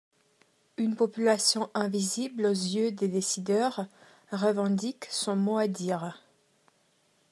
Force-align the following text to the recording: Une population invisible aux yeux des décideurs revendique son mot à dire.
Une 0.77 0.95
population 0.95 1.69
invisible 1.75 2.47
aux 2.47 2.49
yeux 2.49 2.91
des 2.91 3.07
décideurs 3.07 3.85
revendique 4.31 5.05
son 5.11 5.35
mot 5.35 5.59
à 5.59 5.67
dire. 5.67 6.23